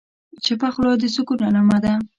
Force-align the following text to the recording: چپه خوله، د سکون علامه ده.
چپه 0.43 0.69
خوله، 0.73 0.91
د 1.01 1.03
سکون 1.15 1.39
علامه 1.47 1.77
ده. 1.83 1.93